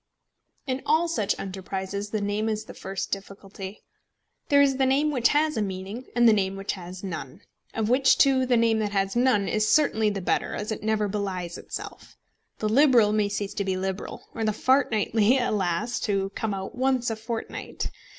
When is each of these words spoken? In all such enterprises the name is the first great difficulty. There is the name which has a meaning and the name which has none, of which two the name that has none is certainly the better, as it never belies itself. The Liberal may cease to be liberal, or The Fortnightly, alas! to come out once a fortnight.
In 0.65 0.81
all 0.83 1.07
such 1.07 1.37
enterprises 1.39 2.09
the 2.09 2.21
name 2.21 2.49
is 2.49 2.65
the 2.65 2.73
first 2.73 3.11
great 3.11 3.21
difficulty. 3.21 3.83
There 4.49 4.59
is 4.63 4.77
the 4.77 4.85
name 4.87 5.11
which 5.11 5.27
has 5.27 5.57
a 5.57 5.61
meaning 5.61 6.05
and 6.15 6.27
the 6.27 6.33
name 6.33 6.55
which 6.55 6.71
has 6.71 7.03
none, 7.03 7.41
of 7.75 7.87
which 7.87 8.17
two 8.17 8.47
the 8.47 8.57
name 8.57 8.79
that 8.79 8.93
has 8.93 9.15
none 9.15 9.47
is 9.47 9.69
certainly 9.69 10.09
the 10.09 10.19
better, 10.19 10.55
as 10.55 10.71
it 10.71 10.81
never 10.81 11.07
belies 11.07 11.55
itself. 11.55 12.17
The 12.57 12.67
Liberal 12.69 13.13
may 13.13 13.29
cease 13.29 13.53
to 13.53 13.63
be 13.63 13.77
liberal, 13.77 14.27
or 14.33 14.43
The 14.43 14.53
Fortnightly, 14.53 15.37
alas! 15.37 15.99
to 15.99 16.31
come 16.31 16.55
out 16.55 16.73
once 16.73 17.11
a 17.11 17.15
fortnight. 17.15 17.91